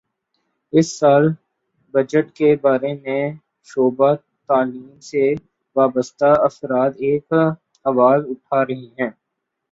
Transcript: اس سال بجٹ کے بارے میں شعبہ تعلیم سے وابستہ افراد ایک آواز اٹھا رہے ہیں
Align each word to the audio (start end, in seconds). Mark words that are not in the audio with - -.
اس 0.73 0.87
سال 0.99 1.23
بجٹ 1.93 2.31
کے 2.37 2.55
بارے 2.61 2.93
میں 2.95 3.21
شعبہ 3.69 4.13
تعلیم 4.49 4.99
سے 5.01 5.23
وابستہ 5.75 6.31
افراد 6.43 6.91
ایک 6.99 7.33
آواز 7.85 8.19
اٹھا 8.29 8.63
رہے 8.65 8.87
ہیں 8.97 9.09